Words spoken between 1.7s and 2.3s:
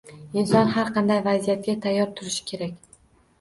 tayyor